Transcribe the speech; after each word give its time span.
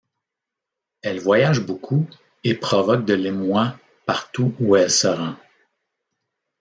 Elle 1.03 1.19
voyage 1.19 1.59
beaucoup 1.59 2.07
et 2.43 2.55
provoque 2.55 3.05
de 3.05 3.13
l'émoi 3.13 3.77
partout 4.07 4.55
où 4.59 4.75
elle 4.75 4.89
se 4.89 5.05
rend. 5.05 5.35